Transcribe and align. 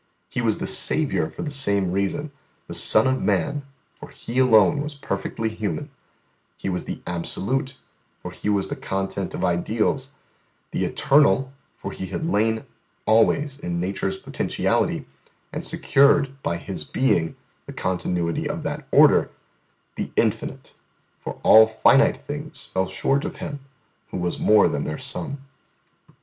He 0.29 0.41
was 0.41 0.57
the 0.57 0.65
Saviour 0.65 1.29
for 1.29 1.43
the 1.43 1.51
same 1.51 1.91
reason 1.91 2.31
the 2.67 2.73
Son 2.73 3.05
of 3.05 3.21
Man, 3.21 3.61
for 3.93 4.09
He 4.09 4.39
alone 4.39 4.81
was 4.81 4.95
perfectly 4.95 5.47
human; 5.47 5.91
He 6.57 6.69
was 6.69 6.85
the 6.85 7.03
Absolute, 7.05 7.77
for 8.23 8.31
He 8.31 8.49
was 8.49 8.67
the 8.69 8.75
content 8.75 9.35
of 9.35 9.45
Ideals; 9.45 10.13
the 10.71 10.85
Eternal, 10.85 11.53
for 11.75 11.91
He 11.91 12.07
had 12.07 12.25
lain 12.25 12.65
always 13.05 13.59
in 13.59 13.79
nature's 13.79 14.17
potentiality 14.17 15.05
and 15.53 15.63
secured 15.63 16.41
by 16.41 16.57
His 16.57 16.83
being 16.83 17.35
the 17.67 17.73
continuity 17.73 18.49
of 18.49 18.63
that 18.63 18.87
order; 18.89 19.29
the 19.97 20.09
Infinite, 20.15 20.73
for 21.19 21.39
all 21.43 21.67
finite 21.67 22.17
things 22.17 22.65
fell 22.73 22.87
short 22.87 23.23
of 23.23 23.35
Him 23.35 23.59
who 24.09 24.17
was 24.17 24.39
more 24.39 24.67
than 24.67 24.83
their 24.83 24.97
sum. 24.97 25.45